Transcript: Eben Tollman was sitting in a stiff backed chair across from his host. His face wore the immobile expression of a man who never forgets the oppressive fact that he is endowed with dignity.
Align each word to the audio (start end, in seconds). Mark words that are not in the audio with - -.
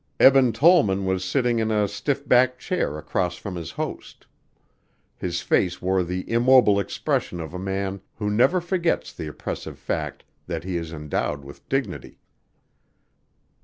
Eben 0.19 0.51
Tollman 0.51 1.05
was 1.05 1.23
sitting 1.23 1.59
in 1.59 1.69
a 1.69 1.87
stiff 1.87 2.27
backed 2.27 2.57
chair 2.57 2.97
across 2.97 3.35
from 3.37 3.53
his 3.55 3.69
host. 3.69 4.25
His 5.15 5.41
face 5.41 5.79
wore 5.79 6.01
the 6.01 6.27
immobile 6.27 6.79
expression 6.79 7.39
of 7.39 7.53
a 7.53 7.59
man 7.59 8.01
who 8.15 8.31
never 8.31 8.59
forgets 8.61 9.13
the 9.13 9.27
oppressive 9.27 9.77
fact 9.77 10.23
that 10.47 10.63
he 10.63 10.75
is 10.75 10.91
endowed 10.91 11.43
with 11.45 11.69
dignity. 11.69 12.17